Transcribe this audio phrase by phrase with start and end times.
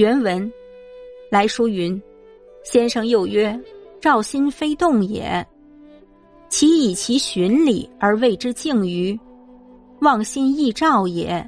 [0.00, 0.50] 原文
[1.28, 2.02] 来书云
[2.64, 3.60] ：“先生又曰
[4.00, 5.46] ：‘照心非动也，
[6.48, 9.20] 其以其循理而谓之静于？
[10.00, 11.46] 妄心亦照也，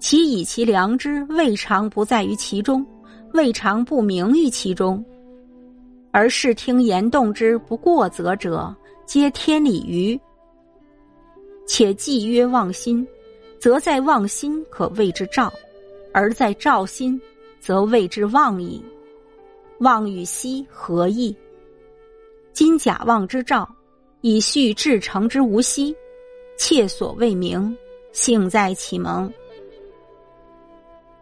[0.00, 2.84] 其以其良知未尝不在于其中，
[3.34, 5.04] 未尝不明于其中。
[6.10, 8.74] 而视听言动之不过则者，
[9.06, 10.20] 皆天理于。
[11.68, 13.06] 且既曰妄心，
[13.60, 15.52] 则在妄心可谓之照，
[16.12, 17.16] 而在照心。”
[17.60, 18.82] 则谓之妄矣。
[19.78, 21.34] 妄与息何异？
[22.52, 23.68] 今假妄之兆，
[24.22, 25.94] 以序至诚之无息，
[26.58, 27.76] 切所未明，
[28.12, 29.32] 幸在启蒙。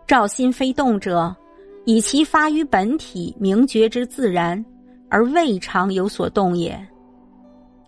[0.06, 1.36] 照心非动者，
[1.84, 4.64] 以其发于本体明觉之自然，
[5.10, 6.76] 而未尝有所动也。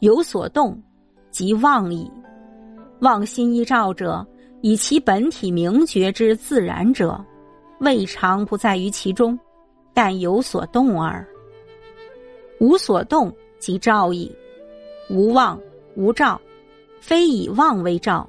[0.00, 0.80] 有所动，
[1.30, 2.10] 即妄矣。
[3.00, 4.24] 妄心一照者，
[4.60, 7.18] 以其本体明觉之自然者。
[7.80, 9.38] 未尝不在于其中，
[9.94, 11.26] 但有所动耳。
[12.60, 14.30] 无所动即照矣。
[15.08, 15.58] 无妄
[15.96, 16.40] 无照，
[17.00, 18.28] 非以妄为照，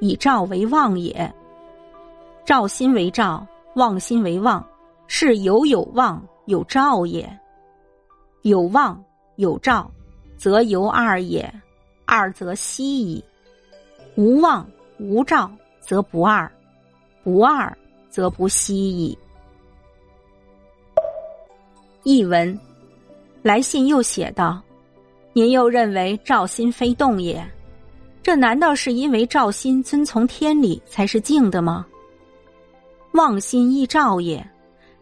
[0.00, 1.32] 以照为妄也。
[2.44, 4.64] 照心为照，妄心为妄，
[5.08, 7.28] 是有有妄有照也。
[8.42, 9.02] 有妄
[9.36, 9.90] 有照，
[10.36, 11.52] 则由二也，
[12.06, 13.22] 二则息矣。
[14.16, 14.64] 无妄
[14.98, 16.50] 无照，则不二，
[17.24, 17.76] 不二。
[18.12, 19.16] 则不息矣。
[22.04, 22.56] 译文：
[23.40, 24.60] 来信又写道
[25.32, 27.42] ：“您又认为照心非动也？
[28.22, 31.86] 这难道是因为照心遵从天理才是静的吗？
[33.12, 34.46] 妄心亦照也，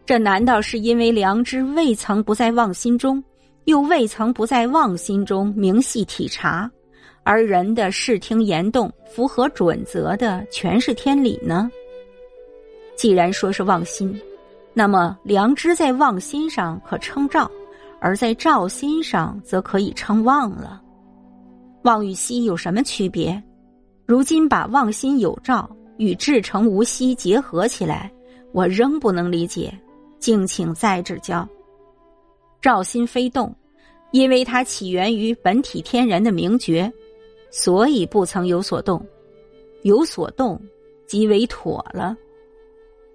[0.05, 3.21] 这难道是因为良知未曾不在妄心中，
[3.65, 6.71] 又未曾不在妄心中明细体察，
[7.23, 11.69] 而人的视听言动符合准则的全是天理呢？”
[13.01, 14.15] 既然说是妄心，
[14.75, 17.49] 那么良知在妄心上可称照，
[17.99, 20.79] 而在照心上则可以称妄了。
[21.81, 23.41] 妄与息有什么区别？
[24.05, 25.67] 如今把妄心有照
[25.97, 28.11] 与至诚无息结合起来，
[28.51, 29.75] 我仍不能理解，
[30.19, 31.49] 敬请再指教。
[32.61, 33.51] 照心非动，
[34.11, 36.93] 因为它起源于本体天然的明觉，
[37.49, 39.03] 所以不曾有所动。
[39.81, 40.61] 有所动，
[41.07, 42.15] 即为妥了。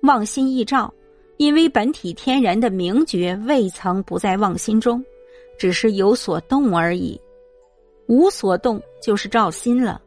[0.02, 0.92] 妄心易照，
[1.36, 5.04] 因为本体天然的明觉未曾不在妄心中，
[5.58, 7.20] 只是有所动而已。
[8.06, 10.00] 无所动就是照心了。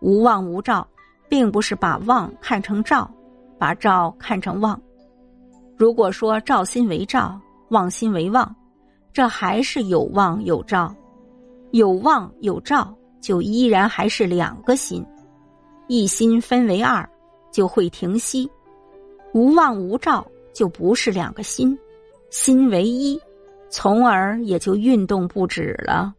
[0.00, 0.86] 无妄无照，
[1.28, 3.10] 并不是把妄看成照，
[3.58, 4.80] 把照看成妄。
[5.76, 8.54] 如果说照心为照，妄心为妄，
[9.12, 10.94] 这还是有妄有照，
[11.70, 15.04] 有妄有照，就依然还是两个心。
[15.86, 17.08] 一心分为二，
[17.50, 18.50] 就会停息。
[19.32, 21.78] 无望无照，就不是两个心，
[22.30, 23.20] 心为一，
[23.68, 26.14] 从而也就运动不止了。